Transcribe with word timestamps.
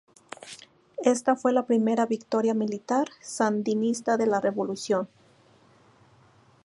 Esta 1.03 1.35
fue 1.35 1.53
la 1.53 1.67
primera 1.67 2.07
victoria 2.07 2.55
militar 2.55 3.07
sandinista 3.21 4.17
de 4.17 4.25
la 4.25 4.41
revolución. 4.41 5.07